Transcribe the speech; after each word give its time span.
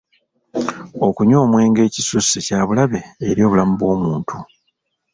Okunywa 1.07 1.39
omwenge 1.45 1.81
ekisusse 1.87 2.37
kya 2.47 2.59
bulabe 2.67 2.99
eri 3.29 3.41
obulamu 3.43 3.73
bw'omuntu. 3.79 4.37